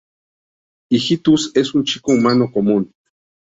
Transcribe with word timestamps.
Hijitus 0.89 1.51
es 1.53 1.75
un 1.75 1.83
chico 1.83 2.11
humano 2.13 2.51
común. 2.51 2.91